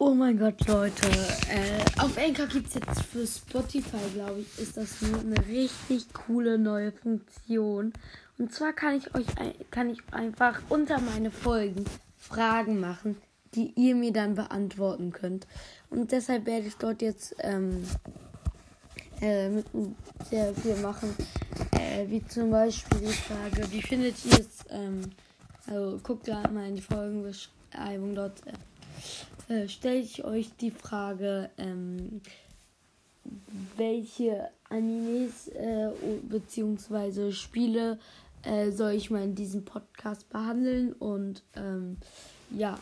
[0.00, 1.08] Oh mein Gott, Leute.
[1.50, 6.56] Äh, auf Anchor gibt es jetzt für Spotify, glaube ich, ist das eine richtig coole
[6.56, 7.92] neue Funktion.
[8.38, 9.26] Und zwar kann ich euch
[9.72, 11.84] kann ich einfach unter meine Folgen
[12.16, 13.16] Fragen machen,
[13.56, 15.48] die ihr mir dann beantworten könnt.
[15.90, 17.82] Und deshalb werde ich dort jetzt ähm,
[19.20, 19.66] äh, mit
[20.30, 21.12] sehr viel machen.
[21.72, 24.64] Äh, wie zum Beispiel die Frage, wie findet ihr es?
[24.70, 25.10] Ähm,
[25.66, 28.40] also guckt da mal in die Folgenbeschreibung dort.
[29.48, 32.20] Äh, stelle ich euch die Frage, ähm,
[33.76, 35.90] welche Animes äh,
[36.22, 37.32] bzw.
[37.32, 37.98] Spiele
[38.42, 41.96] äh, soll ich mal in diesem Podcast behandeln und ähm,
[42.50, 42.78] ja.